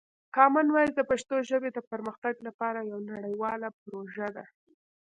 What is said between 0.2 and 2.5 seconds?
کامن وایس د پښتو ژبې د پرمختګ